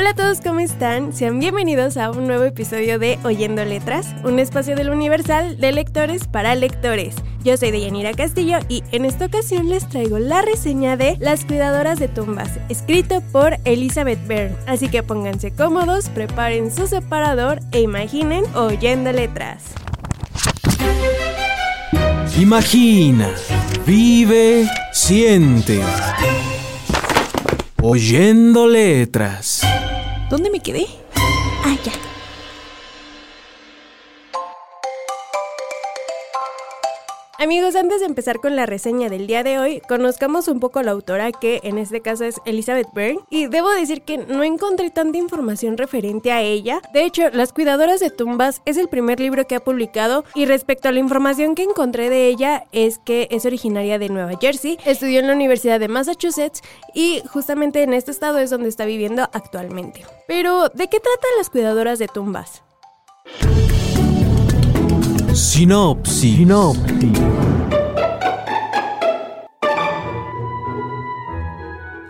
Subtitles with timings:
[0.00, 1.12] Hola a todos, ¿cómo están?
[1.12, 6.26] Sean bienvenidos a un nuevo episodio de Oyendo Letras, un espacio del Universal de lectores
[6.26, 7.16] para lectores.
[7.44, 11.98] Yo soy Deyanira Castillo y en esta ocasión les traigo la reseña de Las Cuidadoras
[11.98, 14.56] de Tumbas, escrito por Elizabeth Byrne.
[14.66, 19.64] Así que pónganse cómodos, preparen su separador e imaginen Oyendo Letras.
[22.38, 23.28] Imagina,
[23.84, 25.82] vive, siente.
[27.82, 29.62] Oyendo letras.
[30.30, 30.86] ¿Dónde me quedé?
[37.40, 40.82] Amigos, antes de empezar con la reseña del día de hoy, conozcamos un poco a
[40.82, 44.90] la autora que en este caso es Elizabeth Byrne y debo decir que no encontré
[44.90, 46.82] tanta información referente a ella.
[46.92, 50.88] De hecho, Las Cuidadoras de Tumbas es el primer libro que ha publicado y respecto
[50.88, 55.20] a la información que encontré de ella es que es originaria de Nueva Jersey, estudió
[55.20, 56.60] en la Universidad de Massachusetts
[56.92, 60.04] y justamente en este estado es donde está viviendo actualmente.
[60.28, 62.62] Pero, ¿de qué tratan Las Cuidadoras de Tumbas?
[65.34, 66.48] Sinopsis.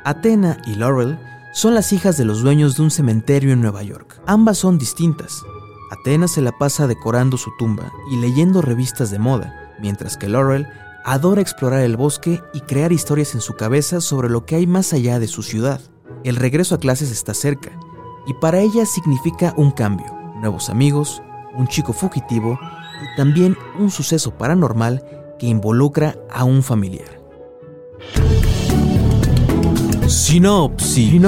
[0.04, 1.18] Atena y Laurel
[1.52, 4.22] son las hijas de los dueños de un cementerio en Nueva York.
[4.26, 5.42] Ambas son distintas.
[5.90, 10.66] Atena se la pasa decorando su tumba y leyendo revistas de moda, mientras que Laurel
[11.04, 14.94] adora explorar el bosque y crear historias en su cabeza sobre lo que hay más
[14.94, 15.80] allá de su ciudad.
[16.24, 17.70] El regreso a clases está cerca,
[18.26, 21.22] y para ella significa un cambio, nuevos amigos,
[21.56, 22.58] un chico fugitivo
[23.02, 25.04] y también un suceso paranormal
[25.38, 27.20] que involucra a un familiar.
[30.06, 31.20] Sinopsis.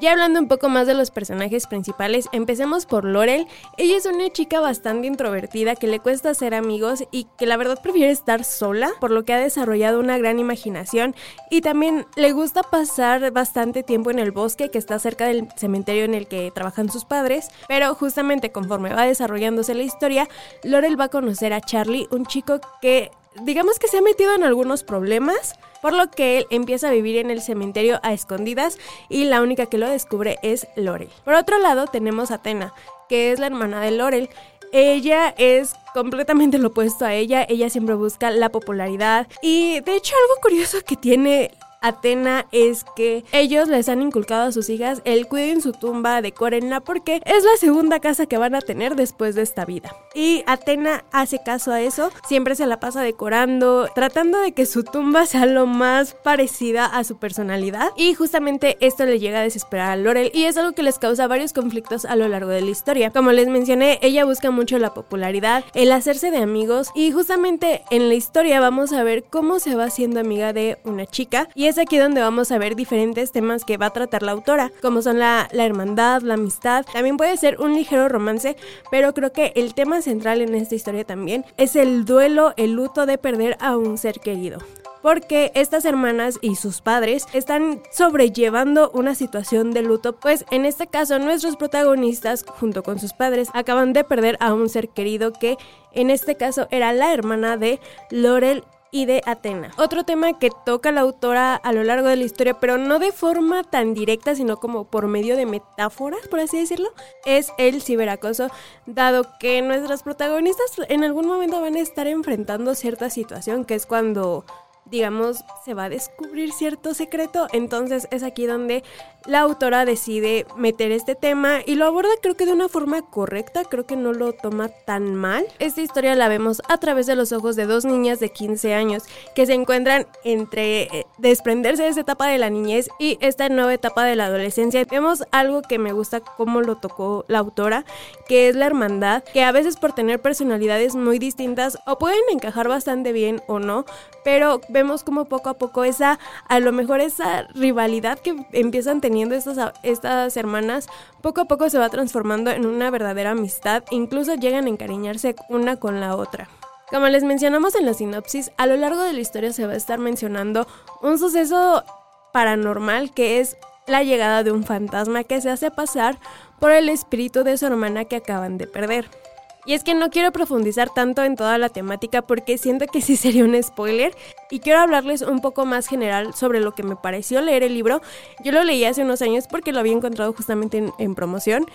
[0.00, 3.46] Ya hablando un poco más de los personajes principales, empecemos por Laurel.
[3.76, 7.82] Ella es una chica bastante introvertida que le cuesta hacer amigos y que la verdad
[7.82, 11.14] prefiere estar sola, por lo que ha desarrollado una gran imaginación
[11.50, 16.04] y también le gusta pasar bastante tiempo en el bosque que está cerca del cementerio
[16.04, 20.28] en el que trabajan sus padres, pero justamente conforme va desarrollándose la historia,
[20.62, 23.10] Laurel va a conocer a Charlie, un chico que
[23.42, 27.16] digamos que se ha metido en algunos problemas, por lo que él empieza a vivir
[27.16, 31.10] en el cementerio a escondidas y la única que lo descubre es Laurel.
[31.24, 32.74] Por otro lado tenemos a Atena,
[33.08, 34.30] que es la hermana de Laurel.
[34.72, 40.14] Ella es completamente lo opuesto a ella, ella siempre busca la popularidad y de hecho
[40.14, 41.50] algo curioso que tiene
[41.82, 46.80] Atena es que ellos les han inculcado a sus hijas el cuiden su tumba, decórenla
[46.80, 49.96] porque es la segunda casa que van a tener después de esta vida.
[50.14, 54.84] Y Atena hace caso a eso, siempre se la pasa decorando, tratando de que su
[54.84, 57.92] tumba sea lo más parecida a su personalidad.
[57.96, 61.28] Y justamente esto le llega a desesperar a Laurel y es algo que les causa
[61.28, 63.10] varios conflictos a lo largo de la historia.
[63.10, 68.08] Como les mencioné, ella busca mucho la popularidad, el hacerse de amigos y justamente en
[68.08, 71.78] la historia vamos a ver cómo se va haciendo amiga de una chica y es
[71.78, 75.20] aquí donde vamos a ver diferentes temas que va a tratar la autora, como son
[75.20, 78.56] la, la hermandad, la amistad, también puede ser un ligero romance,
[78.90, 83.06] pero creo que el tema central en esta historia también es el duelo, el luto
[83.06, 84.58] de perder a un ser querido.
[85.00, 90.88] Porque estas hermanas y sus padres están sobrellevando una situación de luto, pues en este
[90.88, 95.56] caso nuestros protagonistas junto con sus padres acaban de perder a un ser querido que
[95.92, 99.70] en este caso era la hermana de Laurel y de Atena.
[99.76, 103.12] Otro tema que toca la autora a lo largo de la historia, pero no de
[103.12, 106.90] forma tan directa, sino como por medio de metáforas, por así decirlo,
[107.24, 108.50] es el ciberacoso,
[108.86, 113.86] dado que nuestras protagonistas en algún momento van a estar enfrentando cierta situación, que es
[113.86, 114.44] cuando
[114.90, 117.46] digamos, se va a descubrir cierto secreto.
[117.52, 118.82] Entonces es aquí donde
[119.26, 123.64] la autora decide meter este tema y lo aborda creo que de una forma correcta,
[123.64, 125.44] creo que no lo toma tan mal.
[125.58, 129.04] Esta historia la vemos a través de los ojos de dos niñas de 15 años
[129.34, 133.74] que se encuentran entre eh, desprenderse de esa etapa de la niñez y esta nueva
[133.74, 134.84] etapa de la adolescencia.
[134.90, 137.84] Vemos algo que me gusta cómo lo tocó la autora,
[138.26, 142.68] que es la hermandad, que a veces por tener personalidades muy distintas o pueden encajar
[142.68, 143.84] bastante bien o no,
[144.24, 146.18] pero vemos como poco a poco esa,
[146.48, 150.88] a lo mejor esa rivalidad que empiezan teniendo estas, estas hermanas,
[151.22, 155.76] poco a poco se va transformando en una verdadera amistad, incluso llegan a encariñarse una
[155.76, 156.48] con la otra.
[156.90, 159.76] Como les mencionamos en la sinopsis, a lo largo de la historia se va a
[159.76, 160.66] estar mencionando
[161.02, 161.84] un suceso
[162.32, 163.56] paranormal que es
[163.86, 166.18] la llegada de un fantasma que se hace pasar
[166.58, 169.19] por el espíritu de su hermana que acaban de perder.
[169.66, 173.16] Y es que no quiero profundizar tanto en toda la temática porque siento que sí
[173.16, 174.14] sería un spoiler
[174.50, 178.00] y quiero hablarles un poco más general sobre lo que me pareció leer el libro.
[178.42, 181.66] Yo lo leí hace unos años porque lo había encontrado justamente en, promoción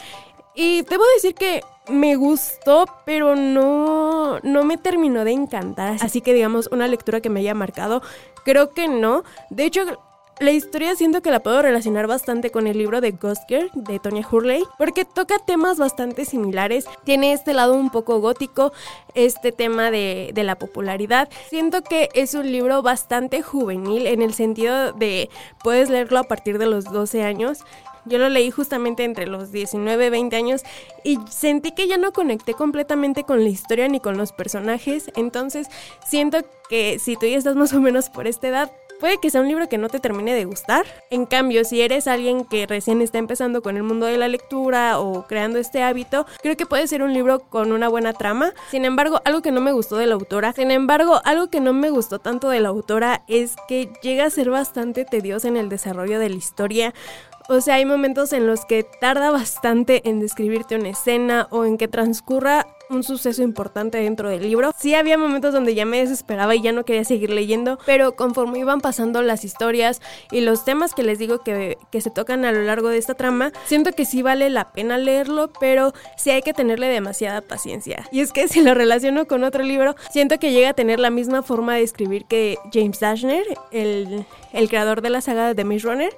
[0.56, 5.98] y debo decir que me gustó, pero no, no me terminó de encantar.
[6.02, 8.02] Así que digamos, una lectura que me haya marcado,
[8.44, 9.24] creo que no.
[9.50, 10.00] De hecho,
[10.40, 14.00] la historia siento que la puedo relacionar bastante con el libro de Ghost Girl de
[14.00, 16.86] Tonya Hurley porque toca temas bastante similares.
[17.06, 18.74] Tiene este lado un poco gótico,
[19.14, 21.30] este tema de, de, la popularidad.
[21.50, 25.30] Siento que es un libro bastante juvenil en el sentido de
[25.64, 27.60] puedes leerlo a partir de los 12 años.
[28.06, 30.64] Yo lo leí justamente entre los 19 y 20 años
[31.04, 35.10] y sentí que ya no conecté completamente con la historia ni con los personajes.
[35.16, 35.68] Entonces
[36.06, 36.40] siento
[36.70, 39.48] que si tú ya estás más o menos por esta edad, Puede que sea un
[39.48, 40.86] libro que no te termine de gustar.
[41.10, 45.00] En cambio, si eres alguien que recién está empezando con el mundo de la lectura
[45.00, 48.54] o creando este hábito, creo que puede ser un libro con una buena trama.
[48.72, 51.74] Sin embargo, algo que no me gustó de la autora, sin embargo, algo que no
[51.74, 55.68] me gustó tanto de la autora es que llega a ser bastante tedioso en el
[55.68, 56.94] desarrollo de la historia.
[57.48, 61.78] O sea, hay momentos en los que tarda bastante en describirte una escena o en
[61.78, 64.72] que transcurra un suceso importante dentro del libro.
[64.78, 68.60] Sí había momentos donde ya me desesperaba y ya no quería seguir leyendo, pero conforme
[68.60, 70.02] iban pasando las historias
[70.32, 73.14] y los temas que les digo que, que se tocan a lo largo de esta
[73.14, 78.08] trama, siento que sí vale la pena leerlo, pero sí hay que tenerle demasiada paciencia.
[78.12, 81.10] Y es que si lo relaciono con otro libro, siento que llega a tener la
[81.10, 85.88] misma forma de escribir que James Dashner, el, el creador de la saga de Maze
[85.88, 86.14] Runner.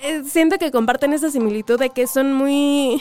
[0.00, 3.00] Eh, siento que comparten esa similitud de que son muy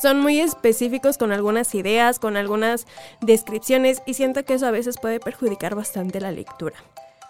[0.00, 2.86] son muy específicos con algunas ideas, con algunas
[3.20, 6.76] descripciones y siento que eso a veces puede perjudicar bastante la lectura.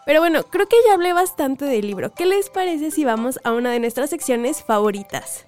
[0.07, 2.13] Pero bueno, creo que ya hablé bastante del libro.
[2.15, 5.45] ¿Qué les parece si vamos a una de nuestras secciones favoritas?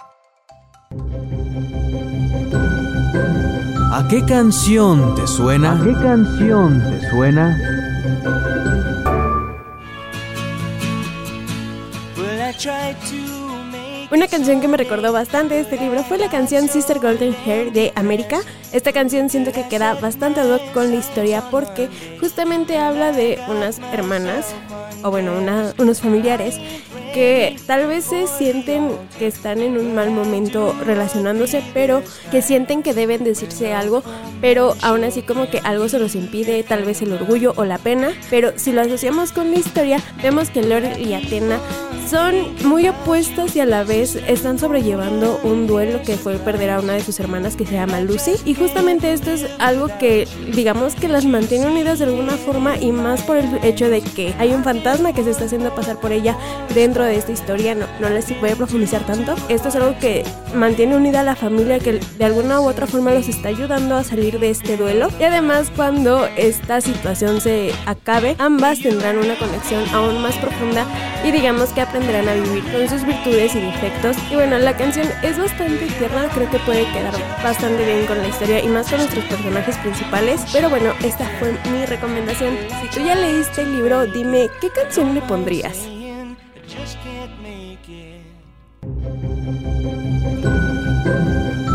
[3.93, 5.73] ¿A qué canción te suena?
[5.73, 7.56] ¿A qué canción te suena?
[14.10, 17.93] Una canción que me recordó bastante este libro fue la canción Sister Golden Hair de
[17.94, 18.40] América.
[18.72, 23.38] Esta canción siento que queda bastante ad hoc con la historia porque justamente habla de
[23.49, 24.46] unas hermanas,
[25.02, 25.32] o bueno,
[25.76, 26.58] unos familiares
[27.12, 32.82] que tal vez se sienten que están en un mal momento relacionándose, pero que sienten
[32.82, 34.02] que deben decirse algo,
[34.40, 37.78] pero aún así como que algo se los impide, tal vez el orgullo o la
[37.78, 41.58] pena, pero si lo asociamos con la historia, vemos que Lore y Atena
[42.08, 42.34] son
[42.64, 46.94] muy opuestos y a la vez están sobrellevando un duelo que fue perder a una
[46.94, 48.32] de sus hermanas que se llama Lucy.
[48.46, 52.93] Y justamente esto es algo que digamos que las mantiene unidas de alguna forma y
[52.93, 56.12] más por el hecho de que hay un fantasma que se está haciendo pasar por
[56.12, 56.38] ella
[56.75, 57.74] dentro de esta historia.
[57.74, 59.34] No, no les a profundizar tanto.
[59.48, 60.24] Esto es algo que
[60.54, 64.04] mantiene unida a la familia que de alguna u otra forma los está ayudando a
[64.04, 65.08] salir de este duelo.
[65.18, 70.86] Y además cuando esta situación se acabe, ambas tendrán una conexión aún más profunda
[71.24, 74.16] y digamos que aprenderán a vivir con sus virtudes y defectos.
[74.30, 78.28] Y bueno, la canción es bastante tierna, creo que puede quedar bastante bien con la
[78.28, 80.44] historia y más con nuestros personajes principales.
[80.52, 82.56] Pero bueno, esta fue mi recomendación.
[82.80, 85.97] Si tú ya leíste el libro, dime qué canción le pondrías.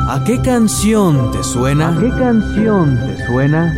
[0.08, 1.90] ¿A qué canción te suena?
[1.90, 3.74] ¿A qué canción te suena?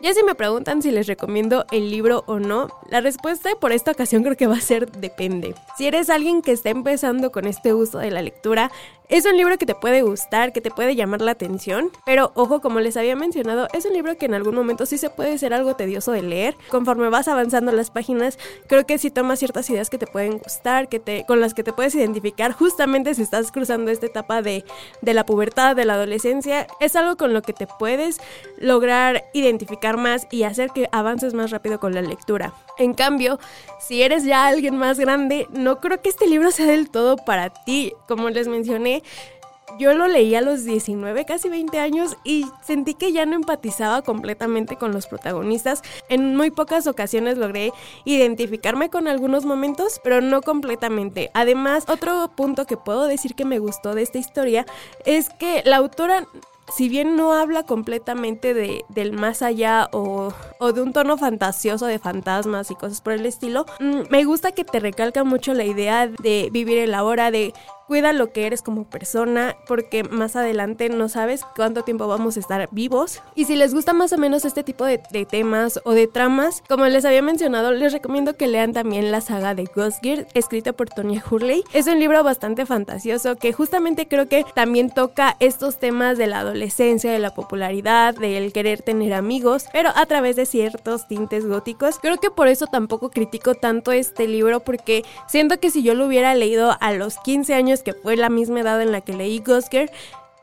[0.00, 3.92] Ya si me preguntan si les recomiendo el libro o no, la respuesta por esta
[3.92, 5.54] ocasión creo que va a ser depende.
[5.78, 8.70] Si eres alguien que está empezando con este uso de la lectura,
[9.08, 12.60] es un libro que te puede gustar, que te puede llamar la atención, pero ojo,
[12.60, 15.52] como les había mencionado, es un libro que en algún momento sí se puede ser
[15.52, 16.56] algo tedioso de leer.
[16.70, 20.88] Conforme vas avanzando las páginas, creo que sí tomas ciertas ideas que te pueden gustar,
[20.88, 24.64] que te, con las que te puedes identificar justamente si estás cruzando esta etapa de,
[25.02, 26.66] de la pubertad, de la adolescencia.
[26.80, 28.20] Es algo con lo que te puedes
[28.58, 32.54] lograr identificar más y hacer que avances más rápido con la lectura.
[32.78, 33.38] En cambio,
[33.78, 37.50] si eres ya alguien más grande, no creo que este libro sea del todo para
[37.50, 37.92] ti.
[38.08, 38.93] Como les mencioné,
[39.78, 44.02] yo lo leí a los 19, casi 20 años y sentí que ya no empatizaba
[44.02, 45.82] completamente con los protagonistas.
[46.08, 47.72] En muy pocas ocasiones logré
[48.04, 51.30] identificarme con algunos momentos, pero no completamente.
[51.34, 54.66] Además, otro punto que puedo decir que me gustó de esta historia
[55.04, 56.26] es que la autora
[56.72, 61.86] si bien no habla completamente de, del más allá o, o, de un tono fantasioso
[61.86, 65.64] de fantasmas y cosas por el estilo, mm, me gusta que te recalca mucho la
[65.64, 67.52] idea de vivir el ahora, de
[67.86, 72.40] Cuida lo que eres como persona porque más adelante no sabes cuánto tiempo vamos a
[72.40, 73.20] estar vivos.
[73.34, 74.98] Y si les gusta más o menos este tipo de,
[75.28, 79.54] temas o de tramas, como les había mencionado, les recomiendo que lean también la saga
[79.54, 81.62] de Ghost Gear, escrita por Tonya Hurley.
[81.72, 86.40] Es un libro bastante fantasioso que justamente creo que también toca estos temas de la
[86.40, 91.98] adolescencia, de la popularidad, del querer tener amigos, pero a través de ciertos tintes góticos.
[92.00, 96.06] Creo que por eso tampoco critico tanto este libro porque siento que si yo lo
[96.06, 99.40] hubiera leído a los 15 años que fue la misma edad en la que leí
[99.40, 99.90] Gosker,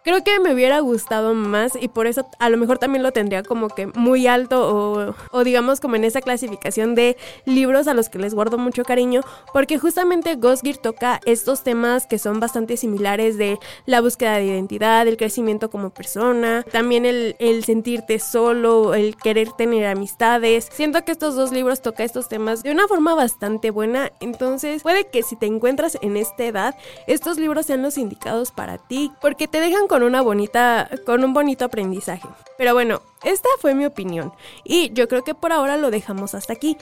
[0.03, 3.43] Creo que me hubiera gustado más y por eso a lo mejor también lo tendría
[3.43, 8.17] como que muy alto o, digamos como en esa clasificación de libros a los que
[8.17, 9.21] les guardo mucho cariño
[9.53, 14.45] porque justamente Ghost Gear toca estos temas que son bastante similares de la búsqueda de
[14.45, 20.67] identidad, el crecimiento como persona, también el, el sentirte solo, el querer tener amistades.
[20.71, 25.05] Siento que estos dos libros tocan estos temas de una forma bastante buena, entonces puede
[25.05, 29.47] que si te encuentras en esta edad, estos libros sean los indicados para ti porque
[29.47, 32.25] te dejan con una bonita, con un bonito aprendizaje.
[32.57, 34.31] Pero bueno, esta fue mi opinión
[34.63, 36.77] y yo creo que por ahora lo dejamos hasta aquí.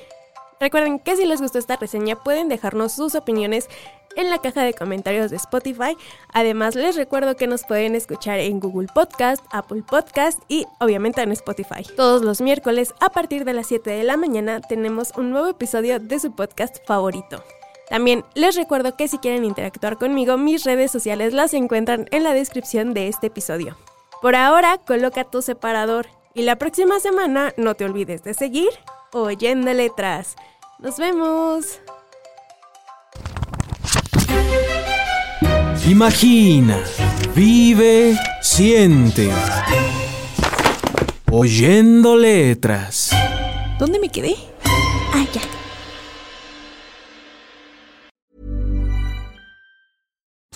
[0.59, 3.67] Recuerden que si les gustó esta reseña pueden dejarnos sus opiniones
[4.15, 5.97] en la caja de comentarios de Spotify.
[6.33, 11.31] Además les recuerdo que nos pueden escuchar en Google Podcast, Apple Podcast y obviamente en
[11.31, 11.81] Spotify.
[11.97, 15.99] Todos los miércoles a partir de las 7 de la mañana tenemos un nuevo episodio
[15.99, 17.43] de su podcast favorito.
[17.89, 22.34] También les recuerdo que si quieren interactuar conmigo, mis redes sociales las encuentran en la
[22.34, 23.77] descripción de este episodio.
[24.22, 28.69] Por ahora, coloca tu separador y la próxima semana no te olvides de seguir
[29.12, 30.36] oyendo letras.
[30.77, 31.81] Nos vemos.
[35.88, 36.84] Imagina,
[37.34, 39.29] vive, siente.
[41.31, 43.12] Oyendo letras.
[43.79, 44.36] ¿Dónde me quedé?
[45.13, 45.41] Ah, ya.